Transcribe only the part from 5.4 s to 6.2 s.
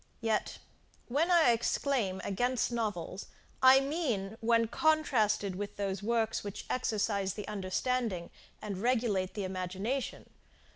with those